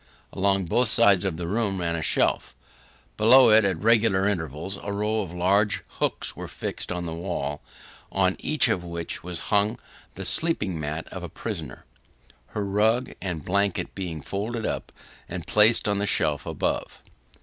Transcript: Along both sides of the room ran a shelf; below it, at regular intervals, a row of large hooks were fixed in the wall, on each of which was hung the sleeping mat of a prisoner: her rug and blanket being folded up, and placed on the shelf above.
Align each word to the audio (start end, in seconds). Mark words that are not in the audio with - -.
Along 0.33 0.65
both 0.65 0.87
sides 0.89 1.25
of 1.25 1.37
the 1.37 1.47
room 1.47 1.77
ran 1.79 1.95
a 1.95 2.01
shelf; 2.01 2.55
below 3.17 3.51
it, 3.51 3.63
at 3.63 3.83
regular 3.83 4.27
intervals, 4.27 4.79
a 4.81 4.91
row 4.91 5.19
of 5.19 5.31
large 5.31 5.83
hooks 5.99 6.35
were 6.35 6.47
fixed 6.47 6.89
in 6.89 7.05
the 7.05 7.13
wall, 7.13 7.61
on 8.11 8.35
each 8.39 8.67
of 8.67 8.83
which 8.83 9.23
was 9.23 9.37
hung 9.53 9.77
the 10.15 10.25
sleeping 10.25 10.79
mat 10.79 11.07
of 11.09 11.21
a 11.21 11.29
prisoner: 11.29 11.85
her 12.47 12.65
rug 12.65 13.11
and 13.21 13.45
blanket 13.45 13.93
being 13.93 14.21
folded 14.23 14.65
up, 14.65 14.91
and 15.29 15.45
placed 15.45 15.87
on 15.87 15.99
the 15.99 16.07
shelf 16.07 16.47
above. 16.47 17.03